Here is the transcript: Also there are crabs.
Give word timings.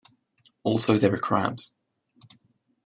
Also 0.63 0.97
there 0.97 1.13
are 1.13 1.17
crabs. 1.19 1.75